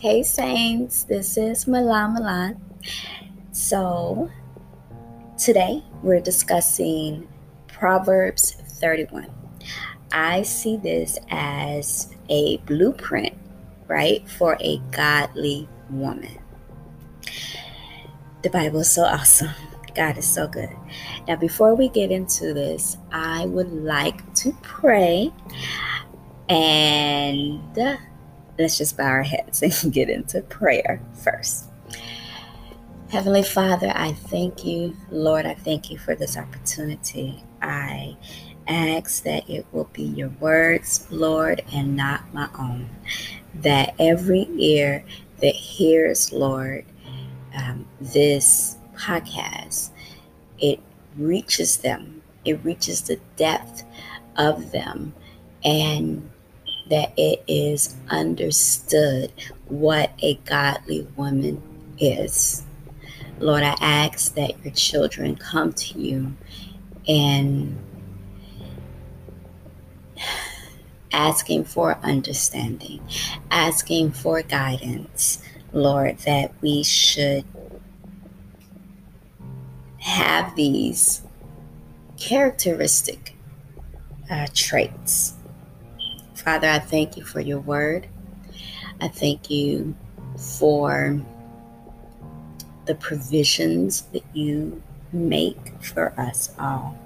Hey 0.00 0.22
Saints, 0.22 1.02
this 1.02 1.36
is 1.36 1.66
Milan 1.66 2.14
Milan. 2.14 2.58
So, 3.52 4.30
today 5.36 5.84
we're 6.02 6.22
discussing 6.22 7.28
Proverbs 7.68 8.52
31. 8.80 9.26
I 10.10 10.40
see 10.40 10.78
this 10.78 11.18
as 11.30 12.14
a 12.30 12.56
blueprint, 12.64 13.34
right, 13.88 14.26
for 14.26 14.56
a 14.62 14.78
godly 14.90 15.68
woman. 15.90 16.38
The 18.42 18.48
Bible 18.48 18.80
is 18.80 18.90
so 18.90 19.02
awesome. 19.02 19.50
God 19.94 20.16
is 20.16 20.26
so 20.26 20.48
good. 20.48 20.70
Now, 21.28 21.36
before 21.36 21.74
we 21.74 21.90
get 21.90 22.10
into 22.10 22.54
this, 22.54 22.96
I 23.12 23.44
would 23.44 23.70
like 23.70 24.34
to 24.36 24.56
pray 24.62 25.30
and 26.48 27.60
let's 28.60 28.78
just 28.78 28.96
bow 28.96 29.06
our 29.06 29.22
heads 29.22 29.62
and 29.82 29.92
get 29.92 30.08
into 30.08 30.42
prayer 30.42 31.02
first. 31.14 31.66
Heavenly 33.08 33.42
Father, 33.42 33.90
I 33.92 34.12
thank 34.12 34.64
you. 34.64 34.96
Lord, 35.10 35.44
I 35.44 35.54
thank 35.54 35.90
you 35.90 35.98
for 35.98 36.14
this 36.14 36.36
opportunity. 36.36 37.42
I 37.60 38.16
ask 38.68 39.24
that 39.24 39.50
it 39.50 39.66
will 39.72 39.90
be 39.92 40.04
your 40.04 40.28
words, 40.40 41.08
Lord, 41.10 41.62
and 41.72 41.96
not 41.96 42.32
my 42.32 42.48
own. 42.56 42.88
That 43.54 43.94
every 43.98 44.46
ear 44.56 45.04
that 45.40 45.54
hears, 45.54 46.32
Lord, 46.32 46.84
um, 47.56 47.84
this 48.00 48.76
podcast, 48.94 49.90
it 50.58 50.78
reaches 51.16 51.78
them, 51.78 52.22
it 52.44 52.64
reaches 52.64 53.02
the 53.02 53.18
depth 53.36 53.82
of 54.36 54.70
them, 54.70 55.14
and 55.64 56.30
that 56.90 57.12
it 57.16 57.42
is 57.46 57.96
understood 58.08 59.32
what 59.66 60.12
a 60.22 60.34
godly 60.44 61.06
woman 61.16 61.62
is. 61.98 62.64
Lord, 63.38 63.62
I 63.62 63.76
ask 63.80 64.34
that 64.34 64.62
your 64.62 64.74
children 64.74 65.36
come 65.36 65.72
to 65.72 65.98
you 65.98 66.36
and 67.08 67.78
asking 71.12 71.64
for 71.64 71.96
understanding, 72.02 73.00
asking 73.50 74.12
for 74.12 74.42
guidance, 74.42 75.42
Lord, 75.72 76.18
that 76.18 76.52
we 76.60 76.82
should 76.82 77.44
have 79.98 80.54
these 80.56 81.22
characteristic 82.18 83.36
uh, 84.30 84.46
traits. 84.54 85.34
Father, 86.44 86.68
I 86.68 86.78
thank 86.78 87.18
you 87.18 87.24
for 87.24 87.40
your 87.40 87.60
word. 87.60 88.06
I 89.00 89.08
thank 89.08 89.50
you 89.50 89.94
for 90.58 91.20
the 92.86 92.94
provisions 92.94 94.02
that 94.12 94.24
you 94.32 94.82
make 95.12 95.58
for 95.82 96.18
us 96.18 96.54
all. 96.58 96.98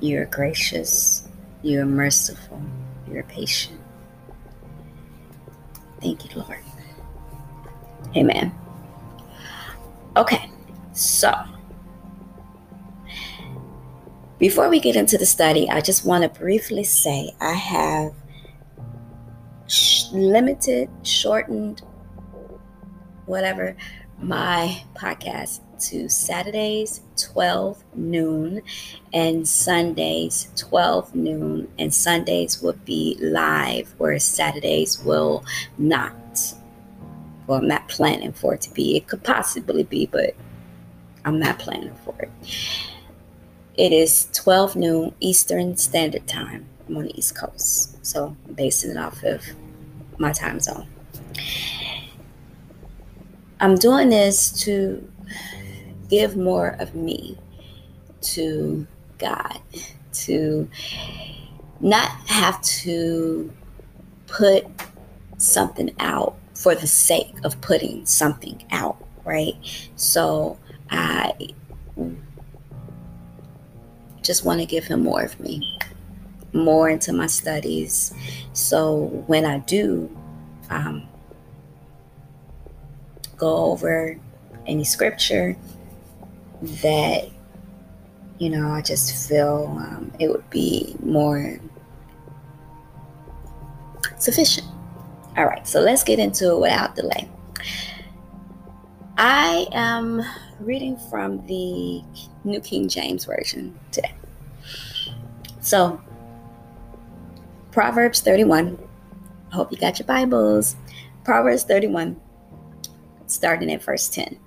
You're 0.00 0.26
gracious, 0.26 1.26
you're 1.62 1.86
merciful, 1.86 2.60
you're 3.10 3.22
patient. 3.22 3.80
Thank 6.02 6.24
you, 6.24 6.42
Lord. 6.42 6.58
Amen. 8.14 8.54
Okay, 10.16 10.50
so 10.92 11.32
before 14.44 14.68
we 14.68 14.78
get 14.78 14.94
into 14.94 15.16
the 15.16 15.24
study, 15.24 15.70
I 15.70 15.80
just 15.80 16.04
want 16.04 16.22
to 16.22 16.28
briefly 16.38 16.84
say 16.84 17.34
I 17.40 17.54
have 17.54 18.12
sh- 19.68 20.04
limited, 20.12 20.90
shortened, 21.02 21.80
whatever 23.24 23.74
my 24.18 24.84
podcast 24.94 25.60
to 25.88 26.10
Saturdays 26.10 27.00
12 27.16 27.82
noon 27.94 28.60
and 29.14 29.48
Sundays 29.48 30.50
12 30.58 31.14
noon 31.14 31.66
and 31.78 31.94
Sundays 31.94 32.60
will 32.60 32.76
be 32.84 33.16
live 33.20 33.94
whereas 33.96 34.24
Saturdays 34.24 35.02
will 35.02 35.42
not. 35.78 36.52
Well, 37.46 37.60
I'm 37.60 37.68
not 37.68 37.88
planning 37.88 38.34
for 38.34 38.52
it 38.52 38.60
to 38.60 38.74
be. 38.74 38.94
It 38.94 39.06
could 39.06 39.24
possibly 39.24 39.84
be, 39.84 40.04
but 40.04 40.36
I'm 41.24 41.38
not 41.38 41.58
planning 41.58 41.94
for 42.04 42.14
it. 42.18 42.30
It 43.76 43.92
is 43.92 44.28
12 44.32 44.76
noon 44.76 45.14
Eastern 45.18 45.76
Standard 45.76 46.28
Time. 46.28 46.66
I'm 46.88 46.96
on 46.96 47.04
the 47.06 47.18
East 47.18 47.34
Coast, 47.34 48.06
so 48.06 48.36
I'm 48.46 48.54
basing 48.54 48.92
it 48.92 48.96
off 48.96 49.24
of 49.24 49.42
my 50.16 50.32
time 50.32 50.60
zone. 50.60 50.86
I'm 53.58 53.74
doing 53.74 54.10
this 54.10 54.52
to 54.62 55.10
give 56.08 56.36
more 56.36 56.76
of 56.78 56.94
me 56.94 57.36
to 58.20 58.86
God, 59.18 59.58
to 60.12 60.70
not 61.80 62.10
have 62.28 62.62
to 62.62 63.52
put 64.28 64.66
something 65.36 65.92
out 65.98 66.36
for 66.54 66.76
the 66.76 66.86
sake 66.86 67.34
of 67.42 67.60
putting 67.60 68.06
something 68.06 68.64
out, 68.70 69.04
right? 69.24 69.56
So 69.96 70.58
I 70.90 71.32
just 74.24 74.44
want 74.44 74.60
to 74.60 74.66
give 74.66 74.84
Him 74.84 75.04
more 75.04 75.22
of 75.22 75.38
me, 75.38 75.78
more 76.52 76.90
into 76.90 77.12
my 77.12 77.26
studies. 77.26 78.12
So 78.52 79.24
when 79.26 79.44
I 79.44 79.58
do, 79.58 80.10
um, 80.70 81.06
go 83.36 83.56
over 83.72 84.18
any 84.66 84.84
scripture 84.84 85.56
that 86.62 87.28
you 88.38 88.48
know 88.48 88.68
i 88.68 88.80
just 88.80 89.28
feel 89.28 89.66
um, 89.78 90.10
it 90.18 90.28
would 90.28 90.48
be 90.50 90.96
more 91.02 91.58
sufficient 94.18 94.66
all 95.36 95.44
right 95.44 95.66
so 95.66 95.80
let's 95.80 96.02
get 96.02 96.18
into 96.18 96.52
it 96.52 96.60
without 96.60 96.94
delay 96.94 97.28
i 99.16 99.66
am 99.72 100.22
reading 100.60 100.96
from 101.10 101.44
the 101.46 102.02
new 102.44 102.60
king 102.60 102.88
james 102.88 103.24
version 103.24 103.78
today 103.90 104.14
so 105.60 106.00
proverbs 107.70 108.20
31 108.20 108.78
i 109.50 109.54
hope 109.54 109.70
you 109.70 109.78
got 109.78 109.98
your 109.98 110.06
bibles 110.06 110.76
proverbs 111.24 111.64
31 111.64 112.20
starting 113.26 113.72
at 113.72 113.82
verse 113.82 114.08
10. 114.08 114.38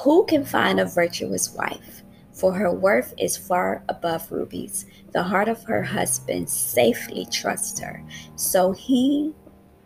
Who 0.00 0.24
can 0.26 0.44
find 0.44 0.80
a 0.80 0.84
virtuous 0.84 1.52
wife? 1.54 2.02
For 2.32 2.54
her 2.54 2.72
worth 2.72 3.12
is 3.18 3.36
far 3.36 3.82
above 3.88 4.30
rubies. 4.32 4.86
The 5.12 5.22
heart 5.22 5.48
of 5.48 5.62
her 5.64 5.82
husband 5.82 6.48
safely 6.48 7.26
trusts 7.30 7.78
her, 7.80 8.02
so 8.36 8.72
he 8.72 9.34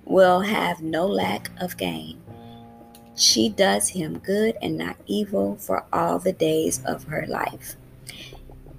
will 0.05 0.41
have 0.41 0.83
no 0.83 1.07
lack 1.07 1.51
of 1.61 1.77
gain. 1.77 2.24
She 3.17 3.49
does 3.49 3.91
him 3.91 4.19
good 4.19 4.57
and 4.61 4.77
not 4.77 4.97
evil 5.07 5.57
for 5.57 5.85
all 5.93 6.19
the 6.19 6.33
days 6.33 6.81
of 6.85 7.05
her 7.05 7.27
life. 7.29 7.77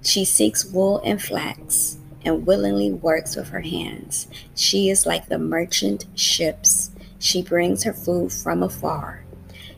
She 0.02 0.24
seeks 0.24 0.64
wool 0.64 1.00
and 1.04 1.20
flax 1.20 1.98
and 2.24 2.46
willingly 2.46 2.92
works 2.92 3.36
with 3.36 3.48
her 3.48 3.60
hands. 3.60 4.28
She 4.54 4.90
is 4.90 5.06
like 5.06 5.28
the 5.28 5.38
merchant 5.38 6.06
ships 6.14 6.90
she 7.18 7.42
brings 7.42 7.84
her 7.84 7.92
food 7.92 8.32
from 8.32 8.62
afar. 8.62 9.24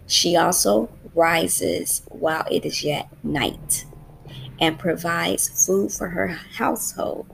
She 0.06 0.36
also 0.36 0.88
rises 1.14 2.02
while 2.08 2.46
it 2.50 2.64
is 2.64 2.82
yet 2.82 3.08
night 3.22 3.84
and 4.60 4.78
provides 4.78 5.66
food 5.66 5.92
for 5.92 6.08
her 6.08 6.28
household 6.28 7.26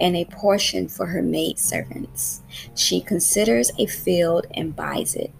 and 0.00 0.16
a 0.16 0.24
portion 0.26 0.88
for 0.88 1.06
her 1.06 1.22
maidservants. 1.22 2.42
She 2.74 3.00
considers 3.00 3.72
a 3.78 3.86
field 3.86 4.46
and 4.54 4.74
buys 4.74 5.14
it. 5.14 5.32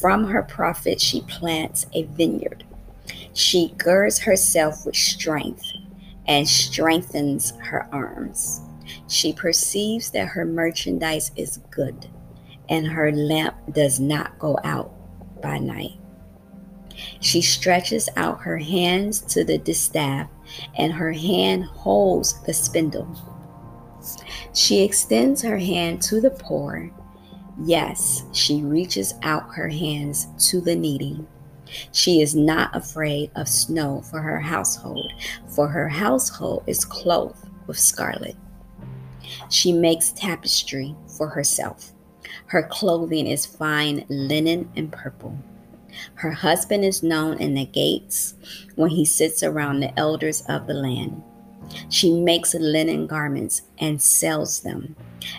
From 0.00 0.26
her 0.26 0.42
profit, 0.42 1.00
she 1.00 1.22
plants 1.22 1.86
a 1.92 2.04
vineyard. 2.04 2.64
She 3.32 3.74
girds 3.78 4.18
herself 4.20 4.84
with 4.84 4.96
strength 4.96 5.64
and 6.26 6.48
strengthens 6.48 7.52
her 7.58 7.88
arms. 7.92 8.60
She 9.08 9.32
perceives 9.32 10.10
that 10.10 10.28
her 10.28 10.44
merchandise 10.44 11.30
is 11.36 11.58
good 11.70 12.08
and 12.68 12.86
her 12.86 13.12
lamp 13.12 13.56
does 13.72 14.00
not 14.00 14.38
go 14.38 14.58
out 14.64 14.92
by 15.40 15.58
night. 15.58 15.98
She 17.20 17.42
stretches 17.42 18.08
out 18.16 18.40
her 18.40 18.58
hands 18.58 19.20
to 19.32 19.44
the 19.44 19.58
distaff, 19.58 20.28
and 20.78 20.92
her 20.92 21.12
hand 21.12 21.64
holds 21.64 22.40
the 22.42 22.54
spindle. 22.54 23.06
She 24.54 24.82
extends 24.82 25.42
her 25.42 25.58
hand 25.58 26.02
to 26.02 26.20
the 26.20 26.30
poor. 26.30 26.90
Yes, 27.64 28.24
she 28.32 28.62
reaches 28.62 29.14
out 29.22 29.54
her 29.54 29.68
hands 29.68 30.28
to 30.50 30.60
the 30.60 30.76
needy. 30.76 31.24
She 31.92 32.20
is 32.20 32.34
not 32.34 32.74
afraid 32.76 33.30
of 33.34 33.48
snow 33.48 34.02
for 34.02 34.20
her 34.20 34.40
household, 34.40 35.12
for 35.48 35.68
her 35.68 35.88
household 35.88 36.64
is 36.66 36.84
clothed 36.84 37.48
with 37.66 37.78
scarlet. 37.78 38.36
She 39.48 39.72
makes 39.72 40.12
tapestry 40.12 40.94
for 41.16 41.28
herself 41.28 41.92
Her 42.46 42.62
clothing 42.62 43.26
is 43.26 43.46
fine 43.46 44.04
linen 44.08 44.70
and 44.76 44.92
purple. 44.92 45.38
Her 46.16 46.32
husband 46.32 46.84
is 46.84 47.02
known 47.02 47.38
in 47.38 47.54
the 47.54 47.64
gates 47.64 48.34
when 48.74 48.90
he 48.90 49.04
sits 49.04 49.42
around 49.42 49.80
the 49.80 49.98
elders 49.98 50.42
of 50.48 50.66
the 50.66 50.74
land. 50.74 51.22
She 51.88 52.20
makes 52.20 52.54
linen 52.54 53.06
garments 53.06 53.62
and 53.78 54.00
sells 54.00 54.60
them 54.60 54.94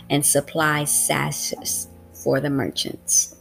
and 0.10 0.26
supplies 0.26 0.92
sashes 0.92 1.88
for 2.28 2.42
the 2.42 2.50
merchants. 2.50 3.38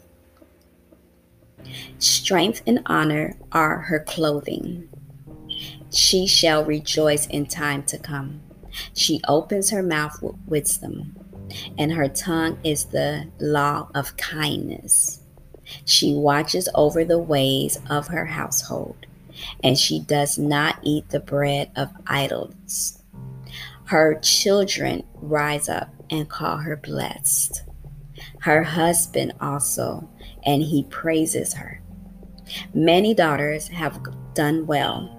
Strength 1.99 2.63
and 2.69 2.83
honor 2.87 3.37
are 3.51 3.79
her 3.79 3.99
clothing. 3.99 4.89
She 5.91 6.29
shall 6.29 6.65
rejoice 6.65 7.27
in 7.27 7.47
time 7.47 7.83
to 7.87 7.99
come. 7.99 8.43
She 8.95 9.21
opens 9.27 9.71
her 9.71 9.83
mouth 9.83 10.23
with 10.23 10.37
wisdom, 10.47 11.17
and 11.77 11.91
her 11.95 12.09
tongue 12.09 12.61
is 12.63 12.85
the 12.85 13.27
law 13.41 13.89
of 13.93 14.17
kindness. 14.19 15.19
She 15.85 16.15
watches 16.15 16.69
over 16.77 17.05
the 17.05 17.19
ways 17.19 17.81
of 17.91 18.07
her 18.07 18.27
household, 18.27 19.05
and 19.65 19.77
she 19.77 19.99
does 19.99 20.39
not 20.39 20.79
eat 20.85 21.09
the 21.09 21.19
bread 21.19 21.73
of 21.75 21.91
idols. 22.07 23.03
Her 23.87 24.21
children 24.21 25.03
rise 25.17 25.69
up 25.69 25.89
and 26.09 26.29
call 26.29 26.59
her 26.59 26.77
blessed. 26.77 27.66
Her 28.47 28.63
husband 28.63 29.33
also, 29.41 30.09
and 30.45 30.63
he 30.63 30.85
praises 30.85 31.53
her. 31.55 31.83
Many 32.73 33.13
daughters 33.13 33.67
have 33.67 33.99
done 34.35 34.69
well, 34.69 35.11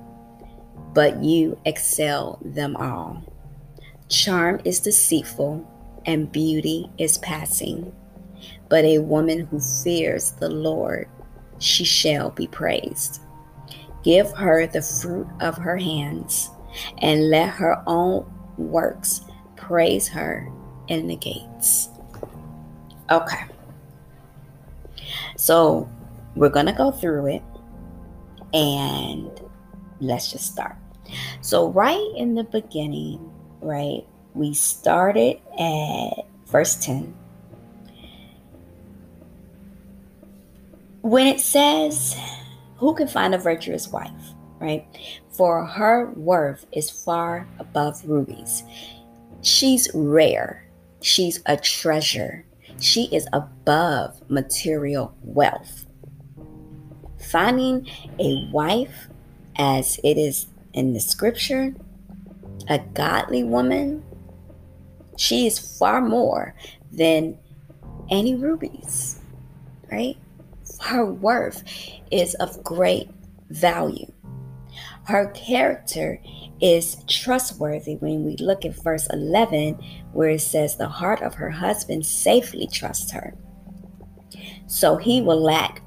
but 0.93 1.21
you 1.21 1.59
excel 1.65 2.39
them 2.41 2.77
all. 2.77 3.21
Charm 4.07 4.61
is 4.63 4.79
deceitful, 4.79 5.69
and 6.05 6.31
beauty 6.31 6.89
is 6.97 7.17
passing. 7.17 7.93
But 8.69 8.85
a 8.85 8.99
woman 8.99 9.41
who 9.47 9.59
fears 9.59 10.31
the 10.31 10.47
Lord, 10.47 11.09
she 11.59 11.83
shall 11.83 12.29
be 12.29 12.47
praised. 12.47 13.19
Give 14.05 14.31
her 14.37 14.67
the 14.67 14.81
fruit 14.81 15.27
of 15.41 15.57
her 15.57 15.75
hands, 15.75 16.49
and 16.99 17.29
let 17.29 17.49
her 17.49 17.83
own 17.87 18.25
works 18.57 19.19
praise 19.57 20.07
her 20.07 20.49
in 20.87 21.07
the 21.07 21.17
gates. 21.17 21.89
Okay. 23.09 23.45
So 25.35 25.89
we're 26.35 26.49
going 26.49 26.65
to 26.65 26.73
go 26.73 26.91
through 26.91 27.27
it 27.27 27.43
and 28.53 29.29
let's 29.99 30.31
just 30.31 30.51
start. 30.51 30.75
So, 31.41 31.69
right 31.69 32.11
in 32.15 32.35
the 32.35 32.43
beginning, 32.43 33.31
right, 33.61 34.05
we 34.33 34.53
started 34.53 35.39
at 35.57 36.25
verse 36.47 36.75
10. 36.75 37.13
When 41.01 41.27
it 41.27 41.39
says, 41.39 42.17
Who 42.77 42.93
can 42.93 43.07
find 43.07 43.33
a 43.33 43.37
virtuous 43.37 43.87
wife? 43.87 44.11
Right? 44.59 44.85
For 45.31 45.65
her 45.65 46.11
worth 46.11 46.65
is 46.71 46.89
far 46.89 47.47
above 47.59 48.03
rubies. 48.05 48.63
She's 49.41 49.89
rare. 49.93 50.67
She's 51.01 51.41
a 51.45 51.55
treasure. 51.55 52.43
She 52.79 53.05
is 53.05 53.27
above 53.33 54.21
material 54.29 55.15
wealth. 55.23 55.85
Finding 57.19 57.87
a 58.19 58.47
wife, 58.51 59.07
as 59.57 59.99
it 60.03 60.17
is 60.17 60.47
in 60.73 60.93
the 60.93 60.99
scripture, 60.99 61.73
a 62.69 62.79
godly 62.79 63.43
woman, 63.43 64.03
she 65.17 65.47
is 65.47 65.77
far 65.77 66.01
more 66.01 66.53
than 66.91 67.37
any 68.09 68.35
rubies, 68.35 69.19
right? 69.91 70.17
Her 70.81 71.05
worth 71.05 71.63
is 72.11 72.35
of 72.35 72.63
great 72.63 73.09
value. 73.49 74.11
Her 75.05 75.29
character 75.31 76.21
is 76.61 76.97
trustworthy 77.07 77.95
when 77.95 78.23
we 78.25 78.35
look 78.37 78.65
at 78.65 78.75
verse 78.83 79.07
11, 79.11 79.75
where 80.11 80.29
it 80.29 80.41
says, 80.41 80.75
The 80.75 80.87
heart 80.87 81.21
of 81.21 81.35
her 81.35 81.49
husband 81.49 82.05
safely 82.05 82.67
trusts 82.67 83.11
her. 83.11 83.35
So 84.67 84.97
he 84.97 85.21
will 85.21 85.41
lack, 85.41 85.81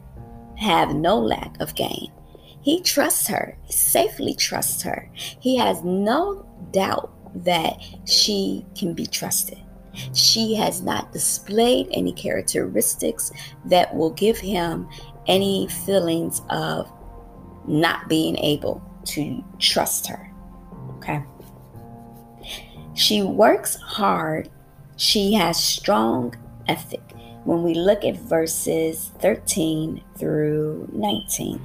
have 0.56 0.94
no 0.94 1.19
lack 1.19 1.60
of 1.60 1.75
gain. 1.75 2.12
He 2.62 2.81
trusts 2.82 3.26
her, 3.28 3.56
safely 3.69 4.34
trusts 4.34 4.82
her. 4.82 5.10
He 5.14 5.56
has 5.56 5.82
no 5.82 6.46
doubt 6.72 7.12
that 7.44 7.78
she 8.06 8.66
can 8.75 8.94
be 8.94 9.06
trusted. 9.06 9.58
She 10.14 10.54
has 10.54 10.82
not 10.82 11.12
displayed 11.12 11.88
any 11.92 12.12
characteristics 12.12 13.32
that 13.66 13.94
will 13.94 14.10
give 14.10 14.38
him 14.38 14.88
any 15.26 15.69
feelings 15.69 16.42
of 16.50 16.90
not 17.66 18.08
being 18.08 18.36
able 18.38 18.82
to 19.04 19.42
trust 19.58 20.06
her. 20.06 20.30
Okay. 20.96 21.22
She 22.94 23.22
works 23.22 23.76
hard. 23.76 24.50
She 24.96 25.32
has 25.34 25.62
strong 25.62 26.34
ethic. 26.68 27.02
When 27.44 27.62
we 27.62 27.74
look 27.74 28.04
at 28.04 28.16
verses 28.16 29.10
13 29.20 30.02
through 30.18 30.88
19, 30.92 31.60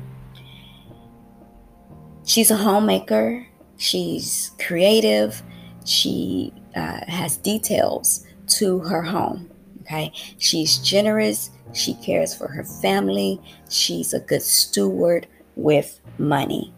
she's 2.26 2.50
a 2.50 2.56
homemaker, 2.56 3.46
she's 3.76 4.52
creative, 4.58 5.44
she 5.84 6.54
uh, 6.76 7.02
has 7.08 7.36
details 7.38 8.26
to 8.48 8.80
her 8.80 9.02
home. 9.02 9.52
Okay, 9.82 10.12
she's 10.40 10.78
generous, 10.78 11.52
she 11.74 11.94
cares 11.96 12.34
for 12.34 12.48
her 12.48 12.64
family, 12.64 13.40
she's 13.70 14.14
a 14.14 14.20
good 14.22 14.42
steward 14.42 15.28
with 15.56 16.00
money. 16.18 16.74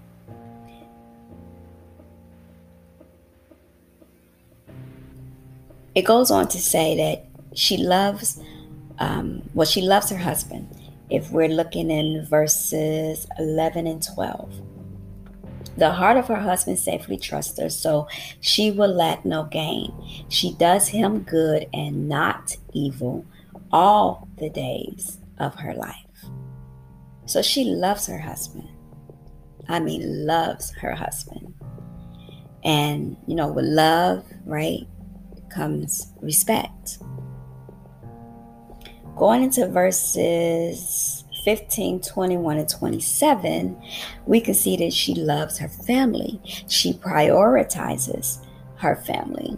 It 5.96 6.06
goes 6.06 6.30
on 6.30 6.48
to 6.50 6.60
say 6.60 6.96
that 6.98 7.26
she 7.58 7.78
loves, 7.78 8.40
um, 9.00 9.42
well, 9.56 9.66
she 9.66 9.82
loves 9.82 10.10
her 10.12 10.18
husband. 10.18 10.70
If 11.10 11.32
we're 11.32 11.48
looking 11.48 11.90
in 11.90 12.26
verses 12.26 13.26
11 13.40 13.88
and 13.88 14.06
12, 14.16 14.62
the 15.78 15.92
heart 15.92 16.18
of 16.18 16.28
her 16.28 16.36
husband 16.36 16.80
safely 16.80 17.18
trusts 17.18 17.60
her, 17.60 17.70
so 17.70 18.08
she 18.42 18.72
will 18.72 18.94
lack 18.94 19.26
no 19.26 19.46
gain. 19.46 19.94
She 20.28 20.54
does 20.56 20.88
him 20.88 21.20
good 21.20 21.68
and 21.74 22.10
not 22.10 22.58
evil 22.74 23.26
all 23.72 24.28
the 24.38 24.50
days 24.50 25.20
of 25.40 25.56
her 25.56 25.74
life. 25.74 25.96
So 27.26 27.42
she 27.42 27.64
loves 27.64 28.08
her 28.08 28.20
husband. 28.20 28.67
I 29.70 29.80
mean, 29.80 30.26
loves 30.26 30.72
her 30.76 30.94
husband. 30.94 31.54
And, 32.64 33.18
you 33.28 33.36
know, 33.36 33.48
with 33.52 33.66
love, 33.66 34.26
right? 34.46 34.88
comes 35.50 36.14
respect. 36.22 37.00
Going 39.16 39.44
into 39.44 39.68
verses 39.68 41.24
15, 41.44 42.02
21, 42.02 42.58
and 42.58 42.70
27, 42.70 43.82
we 44.26 44.40
can 44.40 44.54
see 44.54 44.78
that 44.78 44.94
she 44.94 45.16
loves 45.16 45.58
her 45.58 45.68
family. 45.68 46.40
She 46.68 46.94
prioritizes 46.94 48.46
her 48.76 48.96
family. 48.96 49.58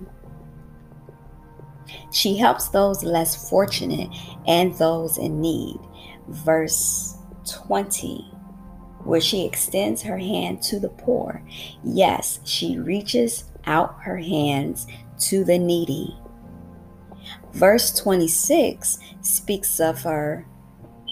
She 2.12 2.38
helps 2.38 2.70
those 2.70 3.04
less 3.04 3.50
fortunate 3.50 4.10
and 4.48 4.74
those 4.76 5.18
in 5.18 5.42
need. 5.42 5.78
Verse 6.30 7.16
20, 7.66 8.32
where 9.04 9.22
she 9.22 9.46
extends 9.46 10.02
her 10.02 10.18
hand 10.18 10.62
to 10.64 10.80
the 10.80 10.90
poor. 10.90 11.42
Yes, 11.84 12.40
she 12.44 12.78
reaches 12.78 13.46
out 13.66 13.96
her 14.02 14.18
hands 14.18 14.88
to 15.20 15.44
the 15.44 15.58
needy. 15.58 16.16
Verse 17.54 17.94
26 17.94 19.00
speaks 19.22 19.80
of 19.80 20.02
her 20.04 20.46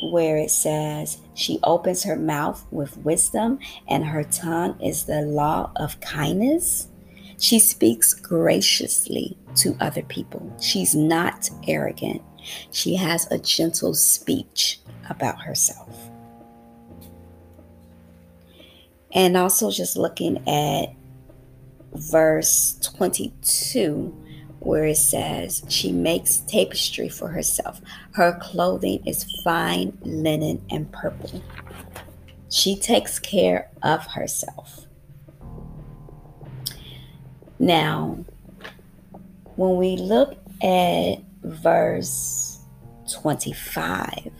where 0.03 0.37
it 0.37 0.51
says, 0.51 1.19
She 1.33 1.59
opens 1.63 2.03
her 2.03 2.15
mouth 2.15 2.65
with 2.71 2.97
wisdom, 2.97 3.59
and 3.87 4.05
her 4.05 4.23
tongue 4.23 4.79
is 4.81 5.05
the 5.05 5.21
law 5.21 5.71
of 5.75 5.99
kindness. 6.01 6.89
She 7.39 7.59
speaks 7.59 8.13
graciously 8.13 9.37
to 9.55 9.77
other 9.79 10.03
people. 10.03 10.55
She's 10.59 10.95
not 10.95 11.49
arrogant. 11.67 12.21
She 12.71 12.95
has 12.95 13.29
a 13.31 13.37
gentle 13.37 13.93
speech 13.93 14.79
about 15.09 15.41
herself. 15.41 16.06
And 19.13 19.37
also, 19.37 19.71
just 19.71 19.97
looking 19.97 20.37
at 20.47 20.93
verse 21.93 22.77
22, 22.83 24.15
where 24.59 24.85
it 24.85 24.97
says, 24.97 25.63
She 25.69 25.91
makes 25.91 26.37
tapestry 26.39 27.09
for 27.09 27.29
herself. 27.29 27.81
Her 28.13 28.37
clothing 28.41 29.05
is 29.05 29.23
fine 29.43 29.97
linen 30.01 30.65
and 30.69 30.91
purple. 30.91 31.41
She 32.49 32.75
takes 32.77 33.19
care 33.19 33.69
of 33.83 34.05
herself. 34.07 34.87
Now, 37.59 38.23
when 39.55 39.77
we 39.77 39.97
look 39.97 40.37
at 40.61 41.15
verse 41.43 42.59
25, 43.11 44.31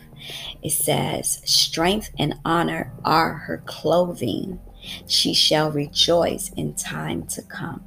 it 0.62 0.72
says, 0.72 1.40
Strength 1.44 2.10
and 2.18 2.34
honor 2.44 2.92
are 3.04 3.34
her 3.34 3.62
clothing. 3.66 4.60
She 5.06 5.34
shall 5.34 5.70
rejoice 5.70 6.50
in 6.56 6.74
time 6.74 7.26
to 7.28 7.42
come. 7.42 7.84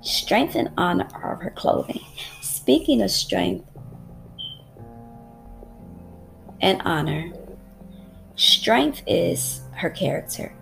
Strength 0.00 0.54
and 0.56 0.70
honor 0.76 1.08
are 1.14 1.36
her 1.36 1.50
clothing. 1.50 2.00
Speaking 2.42 3.02
of 3.02 3.10
strength 3.10 3.66
and 6.60 6.80
honor, 6.84 7.32
strength 8.36 9.02
is 9.06 9.60
her 9.72 9.90
character, 9.90 10.54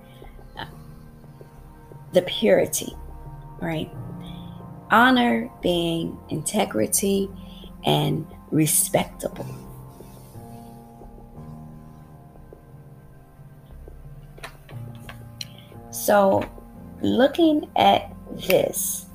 the 2.12 2.22
purity, 2.22 2.94
right? 3.60 3.90
Honor 4.90 5.50
being 5.62 6.18
integrity 6.28 7.28
and 7.84 8.26
respectable. 8.50 9.46
So, 16.02 16.44
looking 17.00 17.70
at 17.76 18.12
this, 18.48 19.06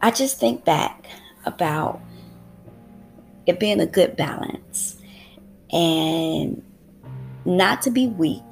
I 0.00 0.12
just 0.12 0.38
think 0.38 0.64
back 0.64 1.08
about 1.44 2.00
it 3.46 3.58
being 3.58 3.80
a 3.80 3.86
good 3.86 4.14
balance 4.14 4.96
and 5.72 6.62
not 7.44 7.82
to 7.82 7.90
be 7.90 8.06
weak 8.06 8.44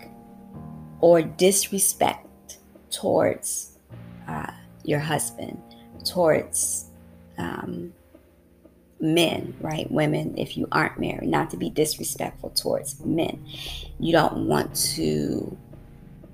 or 1.00 1.22
disrespect 1.22 2.58
towards 2.90 3.78
uh, 4.26 4.50
your 4.82 4.98
husband, 4.98 5.62
towards 6.04 6.86
um, 7.38 7.92
men, 9.02 9.54
right? 9.60 9.90
Women, 9.90 10.38
if 10.38 10.56
you 10.56 10.66
aren't 10.72 10.98
married, 10.98 11.28
not 11.28 11.50
to 11.50 11.56
be 11.56 11.68
disrespectful 11.68 12.50
towards 12.50 13.04
men. 13.04 13.44
You 13.98 14.12
don't 14.12 14.46
want 14.46 14.74
to 14.94 15.56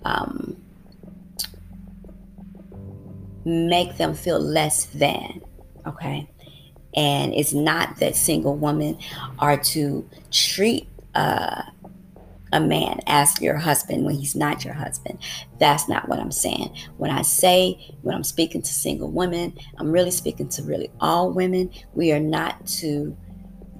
um, 0.04 0.56
make 3.44 3.96
them 3.96 4.14
feel 4.14 4.38
less 4.38 4.86
than, 4.86 5.40
okay? 5.86 6.28
And 6.94 7.32
it's 7.34 7.54
not 7.54 7.96
that 8.00 8.14
single 8.14 8.54
women 8.54 8.98
are 9.38 9.56
to 9.56 10.08
treat 10.30 10.88
uh, 11.14 11.62
a 12.52 12.60
man 12.60 13.00
as 13.06 13.40
your 13.40 13.56
husband 13.56 14.04
when 14.04 14.14
he's 14.14 14.34
not 14.34 14.64
your 14.64 14.74
husband. 14.74 15.18
That's 15.58 15.88
not 15.88 16.08
what 16.08 16.18
I'm 16.18 16.32
saying. 16.32 16.76
When 16.96 17.10
I 17.10 17.22
say, 17.22 17.94
when 18.02 18.14
I'm 18.14 18.24
speaking 18.24 18.62
to 18.62 18.72
single 18.72 19.10
women, 19.10 19.58
I'm 19.78 19.92
really 19.92 20.10
speaking 20.10 20.48
to 20.50 20.62
really 20.62 20.90
all 21.00 21.32
women. 21.32 21.70
We 21.94 22.12
are 22.12 22.20
not 22.20 22.66
to 22.78 23.16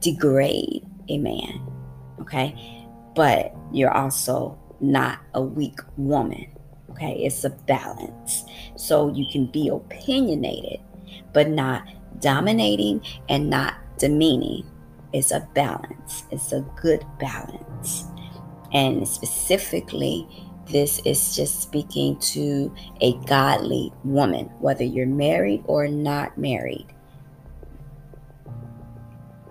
degrade 0.01 0.85
a 1.09 1.19
man, 1.19 1.61
okay? 2.21 2.87
But 3.15 3.55
you're 3.73 3.95
also 3.95 4.59
not 4.81 5.21
a 5.35 5.43
weak 5.43 5.81
woman, 5.97 6.47
okay? 6.91 7.25
It's 7.25 7.45
a 7.45 7.51
balance. 7.51 8.45
So 8.77 9.13
you 9.13 9.27
can 9.31 9.47
be 9.47 9.69
opinionated, 9.69 10.81
but 11.33 11.49
not 11.49 11.87
dominating 12.21 13.03
and 13.29 13.49
not 13.49 13.75
demeaning. 13.99 14.67
It's 15.13 15.31
a 15.31 15.49
balance, 15.55 16.25
it's 16.31 16.53
a 16.53 16.61
good 16.81 17.05
balance. 17.19 18.08
And 18.73 19.09
specifically, 19.09 20.27
this 20.67 21.01
is 21.05 21.35
just 21.35 21.63
speaking 21.63 22.19
to 22.19 22.75
a 23.01 23.15
godly 23.25 23.93
woman, 24.05 24.47
whether 24.61 24.85
you're 24.85 25.07
married 25.07 25.63
or 25.67 25.89
not 25.89 26.37
married. 26.37 26.87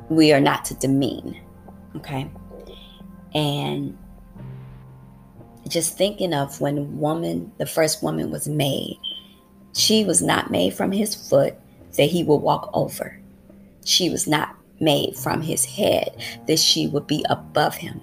We 0.10 0.32
are 0.32 0.40
not 0.40 0.64
to 0.66 0.76
demean, 0.76 1.42
okay? 1.96 2.30
And 3.34 3.98
just 5.68 5.98
thinking 5.98 6.34
of 6.34 6.62
when 6.62 7.00
woman, 7.00 7.52
the 7.58 7.66
first 7.66 8.04
woman 8.04 8.32
was 8.32 8.48
made, 8.48 8.98
she 9.74 10.06
was 10.06 10.22
not 10.22 10.52
made 10.52 10.74
from 10.74 10.92
his 10.92 11.14
foot 11.14 11.56
that 11.98 12.06
he 12.06 12.24
would 12.24 12.38
walk 12.38 12.70
over. 12.74 13.20
She 13.86 14.10
was 14.10 14.28
not 14.28 14.56
made 14.80 15.16
from 15.16 15.42
his 15.42 15.66
head 15.66 16.16
that 16.48 16.60
she 16.60 16.88
would 16.88 17.08
be 17.08 17.26
above 17.30 17.76
him. 17.76 18.02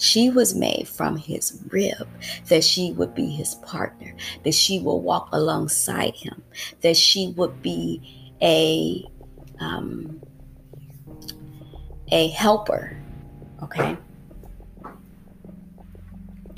She 0.00 0.30
was 0.30 0.54
made 0.54 0.88
from 0.88 1.18
his 1.18 1.60
rib, 1.68 2.08
that 2.48 2.64
she 2.64 2.92
would 2.92 3.14
be 3.14 3.26
his 3.26 3.56
partner, 3.56 4.14
that 4.44 4.54
she 4.54 4.78
will 4.78 5.02
walk 5.02 5.28
alongside 5.30 6.14
him, 6.14 6.42
that 6.80 6.96
she 6.96 7.34
would 7.36 7.60
be 7.60 8.00
a 8.40 9.04
um, 9.62 10.18
a 12.10 12.28
helper. 12.28 12.96
Okay. 13.62 13.98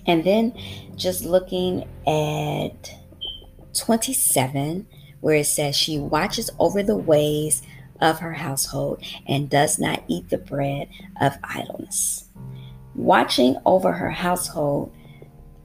And 0.06 0.22
then 0.22 0.56
just 0.94 1.24
looking 1.24 1.82
at 2.06 2.94
27, 3.74 4.86
where 5.20 5.34
it 5.34 5.46
says, 5.46 5.74
She 5.74 5.98
watches 5.98 6.48
over 6.60 6.80
the 6.84 6.96
ways 6.96 7.62
of 8.00 8.20
her 8.20 8.34
household 8.34 9.02
and 9.26 9.50
does 9.50 9.80
not 9.80 10.04
eat 10.06 10.28
the 10.28 10.38
bread 10.38 10.88
of 11.20 11.36
idleness 11.42 12.28
watching 12.94 13.56
over 13.64 13.92
her 13.92 14.10
household, 14.10 14.94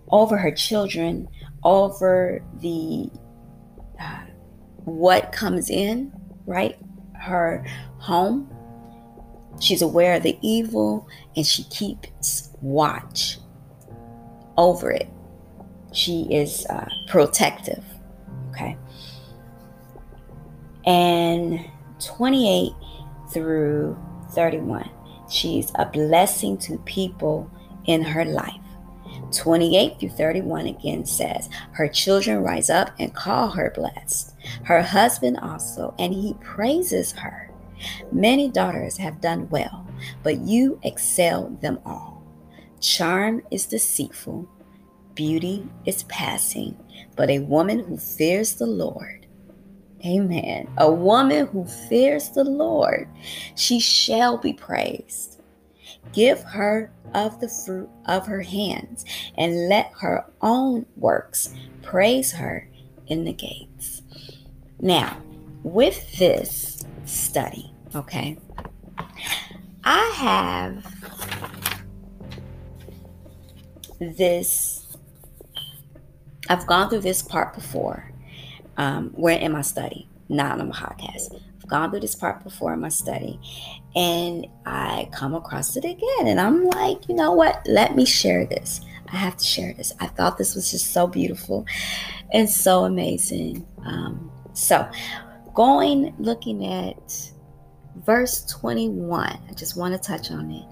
over 0.10 0.38
her 0.38 0.52
children, 0.52 1.28
over 1.64 2.42
the 2.62 3.10
uh, 4.00 4.22
what 4.86 5.32
comes 5.32 5.70
in, 5.70 6.14
right? 6.46 6.78
Her 7.20 7.66
home. 7.98 8.50
She's 9.60 9.82
aware 9.82 10.16
of 10.16 10.24
the 10.24 10.38
evil 10.42 11.08
and 11.36 11.46
she 11.46 11.64
keeps 11.66 12.52
watch 12.62 13.40
over 14.56 14.92
it. 14.92 15.10
She 15.94 16.28
is 16.32 16.66
uh, 16.68 16.88
protective. 17.08 17.84
Okay. 18.52 18.78
And 20.86 21.66
28 22.00 22.72
through 23.34 23.98
31. 24.32 24.90
She's 25.30 25.72
a 25.76 25.86
blessing 25.86 26.58
to 26.60 26.78
people 26.80 27.50
in 27.86 28.02
her 28.02 28.26
life. 28.26 28.62
28 29.32 30.00
through 30.00 30.10
31 30.10 30.68
again 30.68 31.06
says, 31.06 31.50
Her 31.72 31.88
children 31.88 32.42
rise 32.44 32.70
up 32.70 32.92
and 33.00 33.14
call 33.14 33.50
her 33.50 33.72
blessed. 33.76 34.36
Her 34.64 34.82
husband 34.82 35.38
also, 35.40 35.94
and 36.00 36.14
he 36.14 36.36
praises 36.36 37.12
her. 37.14 37.52
Many 38.12 38.50
daughters 38.50 38.98
have 38.98 39.22
done 39.22 39.50
well, 39.50 39.86
but 40.24 40.40
you 40.40 40.80
excel 40.84 41.50
them 41.62 41.80
all. 41.86 42.24
Charm 42.80 43.42
is 43.52 43.66
deceitful, 43.66 44.48
beauty 45.14 45.68
is 45.86 46.04
passing, 46.04 46.78
but 47.16 47.30
a 47.30 47.40
woman 47.40 47.80
who 47.80 47.98
fears 47.98 48.56
the 48.56 48.68
Lord 48.68 49.17
Amen. 50.08 50.70
A 50.78 50.90
woman 50.90 51.48
who 51.48 51.66
fears 51.66 52.30
the 52.30 52.46
Lord, 52.46 53.10
she 53.56 53.80
shall 53.80 54.38
be 54.38 54.54
praised. 54.54 55.42
Give 56.14 56.42
her 56.44 56.94
of 57.14 57.42
the 57.42 57.50
fruit 57.50 57.90
of 58.06 58.26
her 58.26 58.42
hands, 58.42 59.04
and 59.38 59.68
let 59.68 59.92
her 60.00 60.26
own 60.42 60.86
works 60.96 61.54
praise 61.82 62.32
her 62.32 62.70
in 63.08 63.26
the 63.26 63.34
gates. 63.34 64.02
Now, 64.80 65.22
with 65.64 66.18
this 66.18 66.86
study, 67.06 67.74
okay, 67.94 68.38
I 69.84 70.14
have 70.16 70.86
this, 74.00 74.98
I've 76.50 76.68
gone 76.68 76.90
through 76.90 77.02
this 77.02 77.22
part 77.22 77.54
before 77.54 78.12
um, 78.78 79.10
where 79.16 79.38
in 79.38 79.52
my 79.52 79.62
study, 79.62 80.10
not 80.30 80.60
on 80.60 80.70
my 80.70 80.76
podcast. 80.76 81.42
I've 81.56 81.68
gone 81.68 81.92
through 81.92 82.02
this 82.02 82.16
part 82.16 82.44
before 82.44 82.74
in 82.74 82.80
my 82.80 82.90
study, 82.90 83.40
and 83.96 84.48
I 84.66 85.10
come 85.12 85.34
across 85.36 85.76
it 85.76 85.86
again, 85.86 86.28
and 86.28 86.40
I'm 86.40 86.66
like, 86.66 87.08
you 87.10 87.16
know 87.16 87.34
what? 87.34 87.66
Let 87.68 87.96
me 87.96 88.06
share 88.06 88.46
this. 88.46 88.82
I 89.12 89.16
have 89.16 89.38
to 89.38 89.46
share 89.46 89.74
this. 89.74 89.94
I 90.00 90.08
thought 90.08 90.38
this 90.38 90.56
was 90.56 90.70
just 90.70 90.92
so 90.92 91.08
beautiful 91.08 91.66
and 92.32 92.50
so 92.50 92.84
amazing. 92.84 93.66
Um, 93.86 94.32
so, 94.54 94.90
going 95.54 96.14
looking 96.20 96.66
at 96.66 97.32
verse 98.06 98.46
21, 98.46 99.28
I 99.50 99.54
just 99.54 99.78
want 99.78 99.94
to 99.94 100.00
touch 100.00 100.32
on 100.32 100.52
it, 100.52 100.66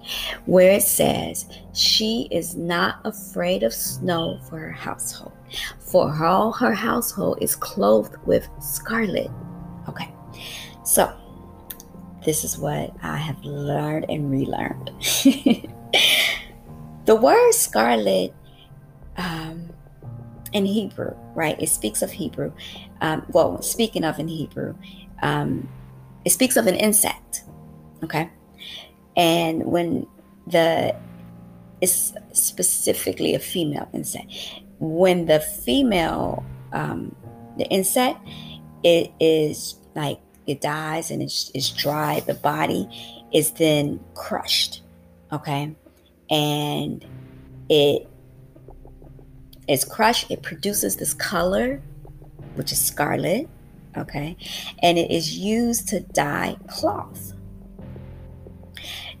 where 0.46 0.72
it 0.72 0.82
says, 0.82 1.46
She 1.72 2.28
is 2.30 2.56
not 2.56 3.00
afraid 3.04 3.62
of 3.62 3.72
snow 3.72 4.38
for 4.48 4.58
her 4.58 4.72
household, 4.72 5.35
for 5.78 6.24
all 6.24 6.52
her 6.52 6.72
household 6.72 7.38
is 7.40 7.56
clothed 7.56 8.16
with 8.24 8.48
scarlet. 8.60 9.30
Okay, 9.88 10.12
so 10.84 11.12
this 12.24 12.44
is 12.44 12.58
what 12.58 12.92
I 13.02 13.16
have 13.16 13.42
learned 13.44 14.06
and 14.08 14.30
relearned. 14.30 14.90
the 17.04 17.14
word 17.14 17.52
scarlet 17.52 18.34
um, 19.16 19.70
in 20.52 20.66
Hebrew, 20.66 21.14
right? 21.34 21.60
It 21.60 21.68
speaks 21.68 22.02
of 22.02 22.10
Hebrew. 22.10 22.52
Um, 23.00 23.24
well, 23.28 23.62
speaking 23.62 24.04
of 24.04 24.18
in 24.18 24.28
Hebrew, 24.28 24.74
um, 25.22 25.68
it 26.24 26.30
speaks 26.30 26.56
of 26.56 26.66
an 26.66 26.74
insect, 26.74 27.44
okay? 28.02 28.30
And 29.16 29.64
when 29.64 30.06
the 30.46 30.94
it's 31.80 32.14
specifically 32.32 33.34
a 33.34 33.38
female 33.38 33.88
insect. 33.92 34.32
When 34.78 35.26
the 35.26 35.40
female, 35.40 36.44
um, 36.72 37.14
the 37.56 37.64
insect, 37.66 38.18
it 38.82 39.10
is 39.18 39.76
like 39.94 40.20
it 40.46 40.60
dies 40.60 41.10
and 41.10 41.22
it's, 41.22 41.50
it's 41.54 41.70
dry. 41.70 42.20
The 42.20 42.34
body 42.34 42.88
is 43.32 43.50
then 43.52 44.00
crushed, 44.14 44.82
okay, 45.32 45.74
and 46.30 47.04
it 47.68 48.08
is 49.66 49.84
crushed. 49.84 50.30
It 50.30 50.42
produces 50.42 50.96
this 50.96 51.14
color, 51.14 51.80
which 52.54 52.70
is 52.70 52.84
scarlet, 52.84 53.48
okay, 53.96 54.36
and 54.82 54.98
it 54.98 55.10
is 55.10 55.36
used 55.36 55.88
to 55.88 56.00
dye 56.00 56.56
cloth. 56.68 57.32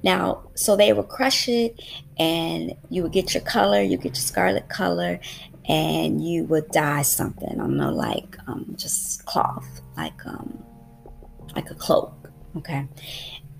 Now, 0.06 0.48
so 0.54 0.76
they 0.76 0.92
would 0.92 1.08
crush 1.08 1.48
it 1.48 1.82
and 2.16 2.72
you 2.90 3.02
would 3.02 3.10
get 3.10 3.34
your 3.34 3.42
color, 3.42 3.82
you 3.82 3.96
get 3.96 4.14
your 4.14 4.14
scarlet 4.14 4.68
color, 4.68 5.18
and 5.68 6.24
you 6.24 6.44
would 6.44 6.68
dye 6.68 7.02
something. 7.02 7.48
I 7.50 7.56
don't 7.56 7.76
know, 7.76 7.90
like 7.90 8.36
um, 8.46 8.72
just 8.78 9.26
cloth, 9.26 9.82
like 9.96 10.24
um, 10.24 10.62
like 11.56 11.72
a 11.72 11.74
cloak. 11.74 12.30
Okay. 12.56 12.86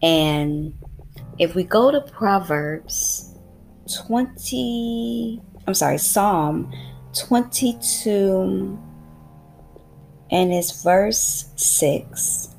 And 0.04 0.72
if 1.40 1.56
we 1.56 1.64
go 1.64 1.90
to 1.90 2.00
Proverbs 2.00 3.34
20, 4.06 5.42
I'm 5.66 5.74
sorry, 5.74 5.98
Psalm 5.98 6.72
22 7.26 8.78
and 10.30 10.52
it's 10.52 10.82
verse 10.84 11.50
6 11.56 12.55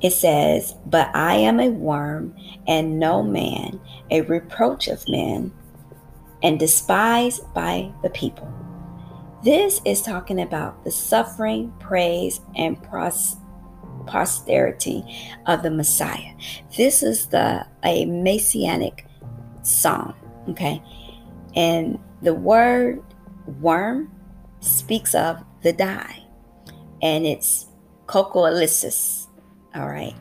it 0.00 0.10
says, 0.12 0.74
But 0.86 1.14
I 1.14 1.34
am 1.34 1.60
a 1.60 1.68
worm 1.68 2.34
and 2.66 2.98
no 2.98 3.22
man, 3.22 3.80
a 4.10 4.22
reproach 4.22 4.88
of 4.88 5.08
men, 5.08 5.52
and 6.42 6.58
despised 6.58 7.42
by 7.54 7.92
the 8.02 8.10
people. 8.10 8.52
This 9.42 9.80
is 9.84 10.02
talking 10.02 10.40
about 10.40 10.84
the 10.84 10.90
suffering, 10.90 11.72
praise, 11.78 12.40
and 12.56 12.82
posterity 14.06 15.04
of 15.46 15.62
the 15.62 15.70
Messiah. 15.70 16.34
This 16.76 17.02
is 17.02 17.26
the 17.26 17.66
a 17.84 18.04
messianic 18.06 19.06
psalm, 19.62 20.14
okay? 20.48 20.82
And 21.54 21.98
the 22.22 22.34
word 22.34 23.02
worm 23.60 24.10
speaks 24.60 25.14
of 25.14 25.42
the 25.62 25.72
die, 25.72 26.24
and 27.00 27.24
it's 27.26 27.66
Coccus 28.06 28.52
ilicis 28.52 29.25
all 29.76 29.88
right. 29.88 30.14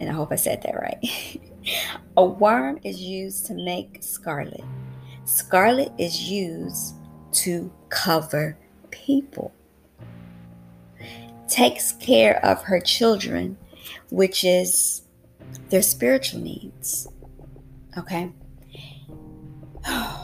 And 0.00 0.08
I 0.08 0.12
hope 0.12 0.32
I 0.32 0.36
said 0.36 0.62
that 0.62 0.74
right. 0.74 1.40
a 2.16 2.24
worm 2.24 2.78
is 2.84 3.00
used 3.00 3.46
to 3.46 3.54
make 3.54 3.98
scarlet. 4.02 4.64
Scarlet 5.24 5.92
is 5.98 6.30
used 6.30 6.94
to 7.32 7.72
cover 7.88 8.56
people. 8.90 9.52
Takes 11.48 11.92
care 11.92 12.44
of 12.44 12.62
her 12.62 12.80
children, 12.80 13.56
which 14.10 14.44
is 14.44 15.02
their 15.70 15.82
spiritual 15.82 16.40
needs. 16.40 17.08
Okay? 17.96 18.32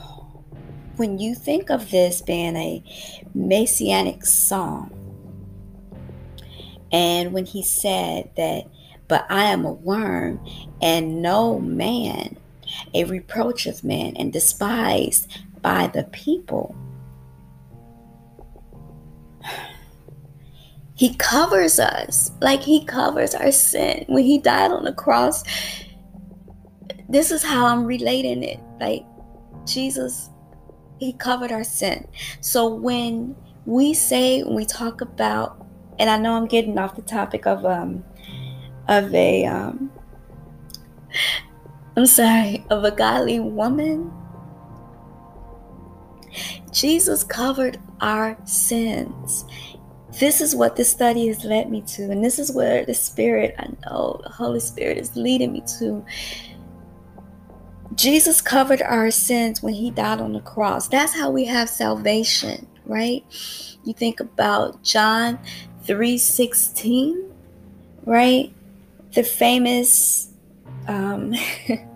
When 0.96 1.18
you 1.18 1.34
think 1.34 1.70
of 1.70 1.90
this 1.90 2.20
being 2.20 2.56
a 2.56 2.84
messianic 3.34 4.26
psalm, 4.26 4.92
and 6.92 7.32
when 7.32 7.46
he 7.46 7.62
said 7.62 8.30
that, 8.36 8.64
but 9.08 9.26
I 9.28 9.44
am 9.44 9.64
a 9.64 9.72
worm 9.72 10.44
and 10.80 11.22
no 11.22 11.58
man, 11.58 12.36
a 12.94 13.04
reproach 13.04 13.66
of 13.66 13.82
men 13.84 14.16
and 14.16 14.32
despised 14.32 15.30
by 15.62 15.88
the 15.88 16.04
people. 16.04 16.74
He 20.94 21.14
covers 21.14 21.80
us 21.80 22.30
like 22.42 22.60
he 22.60 22.84
covers 22.84 23.34
our 23.34 23.52
sin. 23.52 24.04
When 24.08 24.22
he 24.22 24.38
died 24.38 24.70
on 24.70 24.84
the 24.84 24.92
cross, 24.92 25.42
this 27.08 27.30
is 27.30 27.42
how 27.42 27.66
I'm 27.66 27.84
relating 27.84 28.42
it. 28.42 28.60
Like 28.78 29.04
Jesus, 29.64 30.28
he 30.98 31.14
covered 31.14 31.52
our 31.52 31.64
sin. 31.64 32.06
So 32.42 32.68
when 32.68 33.34
we 33.64 33.94
say, 33.94 34.42
when 34.42 34.54
we 34.54 34.66
talk 34.66 35.00
about 35.00 35.59
and 36.00 36.08
I 36.08 36.16
know 36.16 36.34
I'm 36.34 36.46
getting 36.46 36.78
off 36.78 36.96
the 36.96 37.02
topic 37.02 37.46
of 37.46 37.64
um 37.64 38.02
of 38.88 39.14
a 39.14 39.44
um 39.44 39.90
I'm 41.96 42.06
sorry, 42.06 42.64
of 42.70 42.84
a 42.84 42.90
godly 42.90 43.38
woman. 43.38 44.10
Jesus 46.72 47.22
covered 47.22 47.78
our 48.00 48.38
sins. 48.46 49.44
This 50.18 50.40
is 50.40 50.56
what 50.56 50.76
this 50.76 50.90
study 50.90 51.28
has 51.28 51.44
led 51.44 51.70
me 51.70 51.82
to, 51.82 52.10
and 52.10 52.24
this 52.24 52.38
is 52.38 52.52
where 52.52 52.84
the 52.84 52.94
Spirit, 52.94 53.54
I 53.58 53.68
know 53.84 54.20
the 54.22 54.30
Holy 54.30 54.60
Spirit 54.60 54.98
is 54.98 55.16
leading 55.16 55.52
me 55.52 55.62
to. 55.78 56.04
Jesus 57.94 58.40
covered 58.40 58.82
our 58.82 59.10
sins 59.10 59.62
when 59.62 59.74
he 59.74 59.90
died 59.90 60.20
on 60.20 60.32
the 60.32 60.40
cross. 60.40 60.88
That's 60.88 61.14
how 61.14 61.30
we 61.30 61.44
have 61.46 61.68
salvation, 61.68 62.66
right? 62.86 63.24
You 63.84 63.94
think 63.94 64.20
about 64.20 64.82
John 64.82 65.38
316, 65.84 67.32
right? 68.04 68.52
The 69.14 69.22
famous 69.22 70.32
um, 70.86 71.34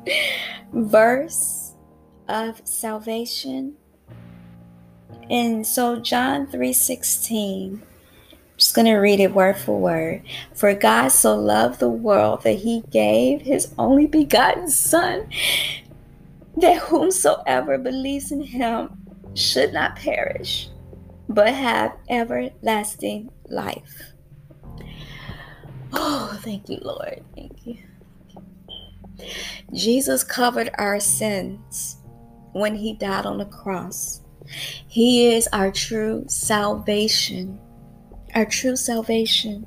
verse 0.72 1.74
of 2.28 2.60
salvation. 2.64 3.74
And 5.30 5.66
so 5.66 6.00
John 6.00 6.46
3:16 6.46 7.80
I'm 8.54 8.58
just 8.58 8.74
going 8.74 8.86
to 8.86 8.94
read 8.94 9.18
it 9.18 9.34
word 9.34 9.56
for 9.56 9.80
word. 9.80 10.22
For 10.54 10.74
God 10.74 11.08
so 11.08 11.34
loved 11.34 11.80
the 11.80 11.88
world 11.88 12.42
that 12.44 12.58
he 12.58 12.82
gave 12.90 13.40
his 13.40 13.74
only 13.78 14.06
begotten 14.06 14.70
son 14.70 15.28
that 16.56 16.78
whomsoever 16.82 17.78
believes 17.78 18.30
in 18.30 18.42
him 18.42 18.96
should 19.34 19.72
not 19.72 19.96
perish 19.96 20.68
but 21.28 21.52
have 21.52 21.96
everlasting 22.08 23.30
life. 23.48 24.12
Oh, 25.92 26.38
thank 26.42 26.68
you, 26.68 26.78
Lord. 26.82 27.22
Thank 27.34 27.66
you. 27.66 27.78
Jesus 29.72 30.24
covered 30.24 30.70
our 30.78 30.98
sins 31.00 31.98
when 32.52 32.74
he 32.74 32.94
died 32.94 33.26
on 33.26 33.38
the 33.38 33.44
cross. 33.44 34.20
He 34.86 35.34
is 35.34 35.48
our 35.52 35.70
true 35.70 36.24
salvation. 36.28 37.58
Our 38.34 38.44
true 38.44 38.76
salvation. 38.76 39.66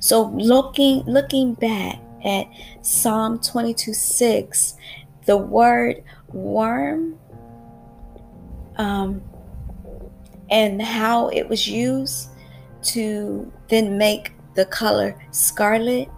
So 0.00 0.22
looking 0.28 1.04
looking 1.04 1.54
back 1.54 1.98
at 2.24 2.46
Psalm 2.82 3.40
22 3.40 3.92
6, 3.92 4.76
the 5.26 5.36
word 5.36 6.02
worm 6.28 7.18
um, 8.76 9.22
and 10.50 10.80
how 10.80 11.28
it 11.28 11.48
was 11.48 11.68
used 11.68 12.28
to 12.84 13.52
then 13.68 13.96
make 13.98 14.32
the 14.54 14.64
color 14.66 15.16
scarlet. 15.30 16.08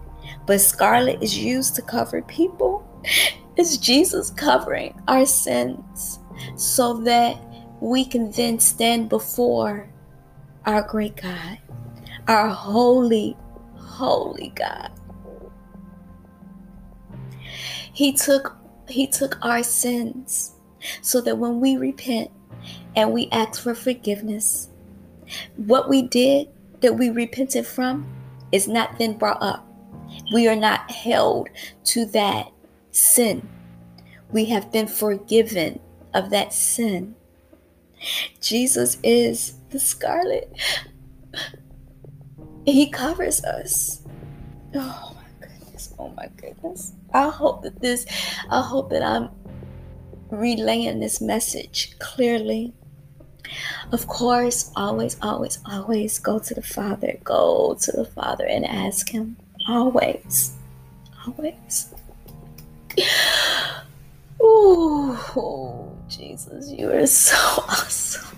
But 0.45 0.61
scarlet 0.61 1.21
is 1.21 1.37
used 1.37 1.75
to 1.75 1.81
cover 1.81 2.21
people. 2.21 2.83
It's 3.57 3.77
Jesus 3.77 4.31
covering 4.31 5.01
our 5.07 5.25
sins 5.25 6.19
so 6.57 6.95
that 7.03 7.39
we 7.79 8.03
can 8.03 8.29
then 8.31 8.59
stand 8.59 9.07
before 9.07 9.87
our 10.65 10.81
great 10.81 11.15
God, 11.15 11.59
our 12.27 12.49
holy, 12.49 13.37
holy 13.75 14.51
God. 14.55 14.91
He 17.93 18.11
took 18.11 18.57
he 18.89 19.07
took 19.07 19.37
our 19.41 19.63
sins 19.63 20.55
so 21.01 21.21
that 21.21 21.37
when 21.37 21.59
we 21.59 21.77
repent 21.77 22.29
and 22.95 23.13
we 23.13 23.29
ask 23.31 23.61
for 23.61 23.73
forgiveness, 23.73 24.69
what 25.55 25.89
we 25.89 26.03
did 26.03 26.49
that 26.85 26.93
we 26.93 27.09
repented 27.09 27.65
from 27.65 28.07
is 28.51 28.67
not 28.67 28.99
then 28.99 29.17
brought 29.17 29.41
up. 29.41 29.67
We 30.31 30.47
are 30.47 30.55
not 30.55 30.91
held 30.91 31.49
to 31.85 32.05
that 32.05 32.51
sin. 32.91 33.49
We 34.29 34.45
have 34.45 34.71
been 34.71 34.85
forgiven 34.85 35.79
of 36.13 36.29
that 36.29 36.53
sin. 36.53 37.15
Jesus 38.39 38.99
is 39.01 39.55
the 39.71 39.79
scarlet. 39.79 40.55
He 42.65 42.91
covers 42.91 43.43
us. 43.43 44.03
Oh 44.75 45.15
my 45.15 45.47
goodness. 45.47 45.91
Oh 45.97 46.09
my 46.09 46.27
goodness. 46.37 46.93
I 47.15 47.29
hope 47.29 47.63
that 47.63 47.81
this, 47.81 48.05
I 48.51 48.61
hope 48.61 48.91
that 48.91 49.01
I'm 49.01 49.29
relaying 50.29 50.99
this 50.99 51.19
message 51.19 51.97
clearly 51.97 52.75
Of 53.91 54.07
course, 54.07 54.71
always, 54.75 55.17
always, 55.21 55.59
always 55.65 56.19
go 56.19 56.39
to 56.39 56.53
the 56.53 56.61
Father. 56.61 57.17
Go 57.23 57.77
to 57.81 57.91
the 57.91 58.05
Father 58.05 58.45
and 58.45 58.65
ask 58.65 59.09
Him. 59.09 59.37
Always. 59.67 60.53
Always. 61.25 61.93
Oh, 64.41 65.97
Jesus, 66.07 66.71
you 66.71 66.91
are 66.91 67.07
so 67.07 67.35
awesome. 67.67 68.37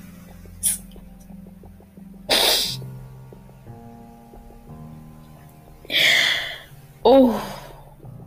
Oh, 7.09 7.41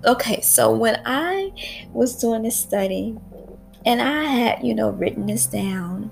okay. 0.07 0.41
So 0.41 0.73
when 0.75 1.03
I 1.05 1.53
was 1.93 2.17
doing 2.17 2.43
this 2.43 2.57
study, 2.57 3.19
and 3.87 4.01
I 4.01 4.25
had, 4.25 4.65
you 4.65 4.75
know, 4.75 4.91
written 4.91 5.27
this 5.27 5.47
down, 5.47 6.11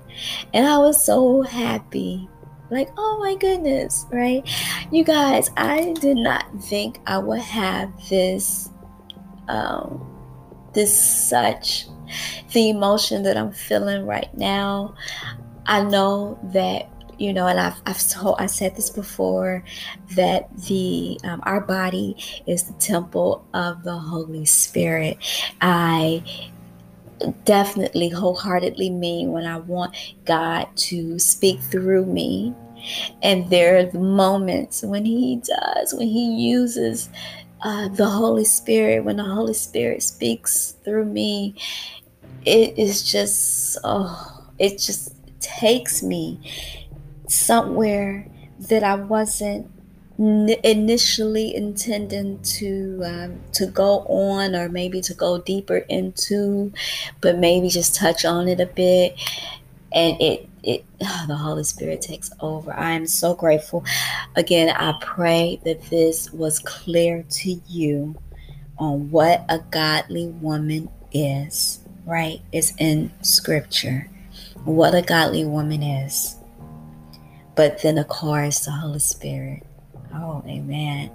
and 0.53 0.67
I 0.67 0.77
was 0.77 1.03
so 1.03 1.41
happy. 1.41 2.29
Like, 2.71 2.89
oh 2.97 3.17
my 3.19 3.35
goodness, 3.35 4.05
right? 4.11 4.47
You 4.91 5.03
guys, 5.03 5.49
I 5.57 5.93
did 5.93 6.17
not 6.17 6.45
think 6.61 6.99
I 7.07 7.17
would 7.17 7.39
have 7.39 7.91
this, 8.09 8.69
um, 9.47 10.05
this 10.73 10.95
such, 10.95 11.87
the 12.53 12.69
emotion 12.69 13.23
that 13.23 13.37
I'm 13.37 13.51
feeling 13.51 14.05
right 14.05 14.31
now. 14.37 14.93
I 15.65 15.83
know 15.83 16.39
that 16.53 16.89
you 17.19 17.33
know, 17.33 17.47
and 17.47 17.59
I've, 17.59 17.81
I've 17.85 18.07
told, 18.09 18.37
I 18.39 18.45
said 18.45 18.75
this 18.75 18.89
before 18.89 19.63
that 20.15 20.49
the 20.67 21.19
um, 21.25 21.41
our 21.43 21.59
body 21.59 22.15
is 22.47 22.63
the 22.63 22.73
temple 22.73 23.45
of 23.53 23.83
the 23.83 23.97
Holy 23.97 24.45
Spirit. 24.45 25.17
I 25.59 26.23
definitely 27.45 28.09
wholeheartedly 28.09 28.89
mean 28.89 29.31
when 29.31 29.45
I 29.45 29.57
want 29.57 29.95
God 30.25 30.67
to 30.75 31.19
speak 31.19 31.59
through 31.61 32.05
me. 32.05 32.53
And 33.21 33.49
there 33.49 33.77
are 33.77 33.85
the 33.85 33.99
moments 33.99 34.83
when 34.83 35.05
He 35.05 35.41
does, 35.43 35.93
when 35.93 36.07
He 36.07 36.49
uses 36.49 37.09
uh, 37.61 37.89
the 37.89 38.07
Holy 38.07 38.45
Spirit, 38.45 39.03
when 39.03 39.17
the 39.17 39.23
Holy 39.23 39.53
Spirit 39.53 40.01
speaks 40.01 40.75
through 40.83 41.05
me, 41.05 41.55
it 42.45 42.77
is 42.77 43.09
just, 43.09 43.77
oh, 43.83 44.47
it 44.59 44.77
just 44.79 45.13
takes 45.41 46.01
me 46.01 46.39
somewhere 47.27 48.27
that 48.59 48.83
I 48.83 48.95
wasn't 48.95 49.69
initially 50.19 51.55
intending 51.55 52.41
to 52.41 53.01
um, 53.05 53.39
to 53.53 53.65
go 53.67 53.99
on 54.01 54.55
or 54.55 54.67
maybe 54.67 54.99
to 54.99 55.13
go 55.13 55.39
deeper 55.39 55.77
into 55.89 56.73
but 57.21 57.37
maybe 57.37 57.69
just 57.69 57.95
touch 57.95 58.25
on 58.25 58.47
it 58.47 58.59
a 58.59 58.65
bit. 58.65 59.17
And 59.91 60.21
it 60.21 60.49
it 60.63 60.85
oh, 61.01 61.25
the 61.27 61.35
holy 61.35 61.63
spirit 61.63 62.01
takes 62.01 62.31
over. 62.41 62.73
I 62.73 62.91
am 62.91 63.07
so 63.07 63.33
grateful. 63.33 63.83
Again 64.35 64.69
i 64.77 64.93
pray 65.01 65.59
that 65.65 65.81
this 65.89 66.31
was 66.31 66.59
clear 66.59 67.23
to 67.29 67.51
you 67.67 68.15
on 68.77 69.09
what 69.11 69.45
a 69.49 69.59
godly 69.71 70.27
woman 70.27 70.89
is 71.11 71.79
right? 72.09 72.41
It's 72.51 72.73
in 72.79 73.11
scripture. 73.21 74.09
What 74.65 74.95
a 74.95 75.01
godly 75.03 75.45
woman 75.45 75.83
is. 75.83 76.35
But 77.55 77.81
then 77.81 77.97
of 77.97 78.07
course 78.07 78.65
the 78.65 78.71
holy 78.71 78.99
spirit 78.99 79.65
Oh, 80.13 80.43
amen. 80.47 81.11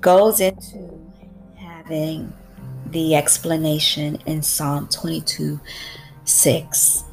Goes 0.00 0.40
into 0.40 1.00
having 1.56 2.32
the 2.86 3.14
explanation 3.14 4.18
in 4.26 4.42
Psalm 4.42 4.88
22 4.88 5.60
6. 6.24 7.04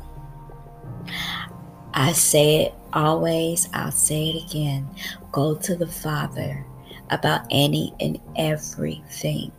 I 1.94 2.12
say 2.14 2.66
it 2.66 2.74
always, 2.94 3.68
I'll 3.74 3.92
say 3.92 4.30
it 4.30 4.50
again. 4.50 4.88
Go 5.32 5.56
to 5.56 5.76
the 5.76 5.88
Father 5.88 6.66
about 7.10 7.42
any 7.50 7.94
and 8.00 8.20
everything 8.36 9.52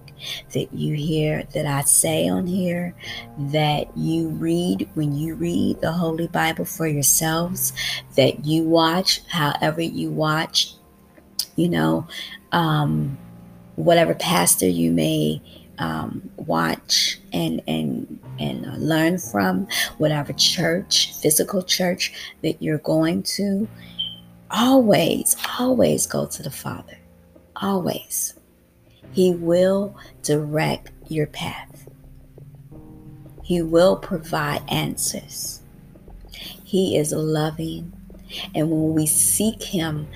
that 0.52 0.72
you 0.72 0.94
hear 0.94 1.44
that 1.54 1.66
I 1.66 1.82
say 1.82 2.28
on 2.28 2.46
here, 2.46 2.94
that 3.38 3.96
you 3.96 4.28
read 4.28 4.88
when 4.94 5.14
you 5.14 5.34
read 5.34 5.80
the 5.80 5.92
Holy 5.92 6.28
Bible 6.28 6.64
for 6.64 6.86
yourselves, 6.86 7.72
that 8.16 8.44
you 8.44 8.64
watch 8.64 9.22
however 9.28 9.80
you 9.80 10.10
watch, 10.10 10.74
you 11.56 11.68
know, 11.68 12.06
um, 12.52 13.18
whatever 13.76 14.14
pastor 14.14 14.66
you 14.66 14.92
may 14.92 15.40
um, 15.78 16.30
watch 16.36 17.18
and 17.32 17.62
and 17.66 18.18
and 18.38 18.66
learn 18.78 19.18
from, 19.18 19.66
whatever 19.98 20.32
church, 20.34 21.14
physical 21.20 21.62
church 21.62 22.12
that 22.42 22.62
you're 22.62 22.78
going 22.78 23.22
to. 23.22 23.68
Always, 24.50 25.36
always 25.58 26.06
go 26.06 26.26
to 26.26 26.42
the 26.42 26.50
Father. 26.50 26.98
Always. 27.56 28.34
He 29.12 29.32
will 29.32 29.96
direct 30.22 30.90
your 31.08 31.26
path. 31.26 31.88
He 33.42 33.62
will 33.62 33.96
provide 33.96 34.62
answers. 34.68 35.60
He 36.64 36.96
is 36.96 37.12
loving. 37.12 37.92
And 38.54 38.70
when 38.70 38.94
we 38.94 39.06
seek 39.06 39.62
Him 39.62 40.06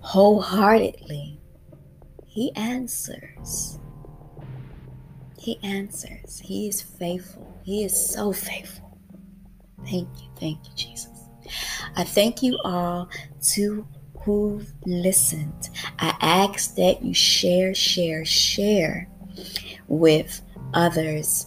wholeheartedly, 0.00 1.40
He 2.26 2.52
answers. 2.54 3.78
He 5.36 5.58
answers. 5.62 6.40
He 6.44 6.68
is 6.68 6.80
faithful. 6.80 7.60
He 7.64 7.82
is 7.82 8.08
so 8.08 8.32
faithful. 8.32 8.96
Thank 9.84 10.08
you. 10.20 10.28
Thank 10.36 10.58
you, 10.66 10.74
Jesus. 10.76 11.08
I 11.96 12.04
thank 12.04 12.42
you 12.42 12.58
all 12.62 13.08
to 13.54 13.86
who've 14.30 14.72
listened. 14.86 15.70
I 15.98 16.14
ask 16.20 16.76
that 16.76 17.02
you 17.02 17.12
share, 17.14 17.74
share, 17.74 18.24
share 18.24 19.08
with 19.88 20.40
others 20.72 21.46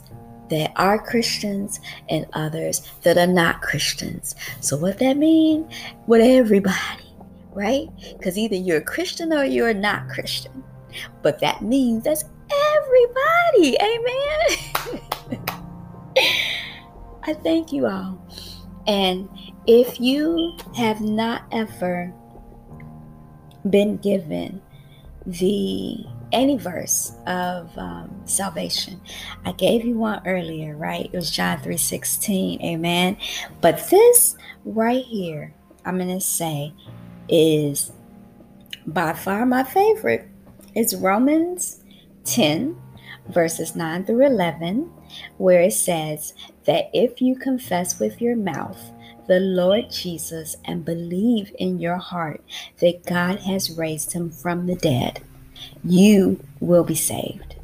that 0.50 0.74
are 0.76 1.02
Christians 1.02 1.80
and 2.10 2.26
others 2.34 2.92
that 3.04 3.18
are 3.18 3.28
not 3.28 3.62
Christians. 3.62 4.36
So, 4.60 4.76
what 4.76 5.00
that 5.00 5.16
mean? 5.18 5.70
With 6.08 6.22
everybody, 6.22 7.16
right? 7.54 7.88
Because 8.18 8.38
either 8.38 8.56
you're 8.56 8.78
a 8.78 8.82
Christian 8.82 9.32
or 9.32 9.46
you're 9.46 9.74
not 9.74 10.10
Christian. 10.10 10.64
But 11.22 11.40
that 11.40 11.62
means 11.62 12.04
that's 12.04 12.26
everybody. 12.76 13.78
Amen. 13.82 15.02
I 17.24 17.34
thank 17.34 17.72
you 17.72 17.88
all. 17.88 18.22
And 18.86 19.30
if 19.66 20.02
you 20.02 20.58
have 20.76 21.00
not 21.00 21.44
ever 21.54 22.14
been 23.70 23.98
given 23.98 24.62
the 25.26 26.06
any 26.32 26.58
verse 26.58 27.14
of 27.28 27.76
um, 27.78 28.24
salvation. 28.26 29.00
I 29.46 29.54
gave 29.54 29.86
you 29.86 29.98
one 29.98 30.22
earlier, 30.26 30.76
right? 30.76 31.06
It 31.06 31.14
was 31.14 31.32
John 31.32 31.60
3:16. 31.60 32.62
Amen. 32.64 33.18
But 33.62 33.90
this 33.90 34.36
right 34.66 35.04
here, 35.06 35.54
I'm 35.86 35.98
going 35.98 36.10
to 36.10 36.20
say 36.20 36.74
is 37.30 37.92
by 38.86 39.14
far 39.14 39.46
my 39.46 39.64
favorite. 39.64 40.28
It's 40.76 40.94
Romans 40.94 41.84
10 42.26 42.76
verses 43.30 43.76
9 43.76 44.06
through 44.06 44.26
11 44.26 44.92
where 45.38 45.62
it 45.62 45.74
says 45.74 46.34
that 46.66 46.90
if 46.94 47.22
you 47.22 47.36
confess 47.36 48.00
with 48.00 48.22
your 48.22 48.36
mouth 48.36 48.92
the 49.28 49.40
Lord 49.40 49.90
Jesus 49.92 50.56
and 50.66 50.84
believe 50.84 51.54
in 51.58 51.80
your 51.80 51.98
heart 51.98 52.42
that 52.80 53.06
God 53.06 53.40
has 53.40 53.78
raised 53.78 54.14
him 54.14 54.30
from 54.30 54.66
the 54.66 54.76
dead, 54.76 55.22
you 55.84 56.44
will 56.60 56.84
be 56.84 56.96
saved. 56.96 57.56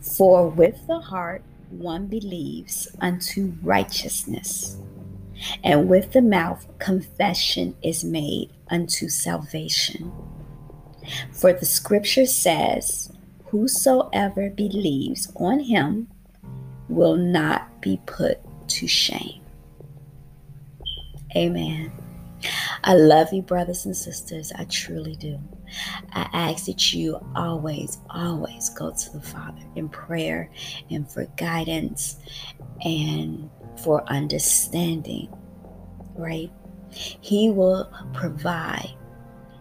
For 0.00 0.48
with 0.48 0.86
the 0.86 1.00
heart 1.00 1.42
one 1.70 2.06
believes 2.06 2.88
unto 3.00 3.54
righteousness, 3.62 4.76
and 5.62 5.88
with 5.88 6.12
the 6.12 6.22
mouth 6.22 6.66
confession 6.78 7.76
is 7.82 8.04
made 8.04 8.50
unto 8.70 9.08
salvation. 9.08 10.12
For 11.32 11.52
the 11.52 11.66
scripture 11.66 12.26
says, 12.26 13.12
Whosoever 13.46 14.50
believes 14.50 15.30
on 15.36 15.60
him 15.60 16.08
will 16.88 17.16
not 17.16 17.80
be 17.80 18.00
put 18.06 18.38
to 18.68 18.88
shame. 18.88 19.45
Amen. 21.36 21.92
I 22.84 22.94
love 22.94 23.32
you, 23.32 23.42
brothers 23.42 23.86
and 23.86 23.96
sisters. 23.96 24.52
I 24.58 24.64
truly 24.64 25.16
do. 25.16 25.38
I 26.12 26.28
ask 26.32 26.66
that 26.66 26.94
you 26.94 27.20
always, 27.36 27.98
always 28.10 28.70
go 28.70 28.92
to 28.92 29.12
the 29.12 29.20
Father 29.20 29.62
in 29.76 29.88
prayer 29.90 30.50
and 30.90 31.10
for 31.10 31.26
guidance 31.36 32.18
and 32.84 33.50
for 33.84 34.04
understanding, 34.10 35.28
right? 36.16 36.50
He 36.90 37.50
will 37.50 37.90
provide, 38.14 38.94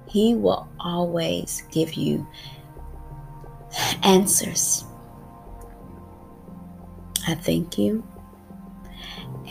He 0.08 0.36
will 0.36 0.70
always 0.80 1.64
give 1.72 1.96
you 1.96 2.28
answers. 4.04 4.86
I 7.28 7.36
thank 7.36 7.78
you 7.78 8.04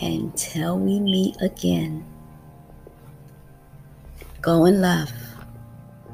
Until 0.01 0.79
we 0.79 1.01
meet 1.01 1.37
again, 1.43 2.05
go 4.44 4.66
in 4.66 4.83
love. 4.83 5.11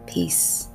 Peace. 0.06 0.69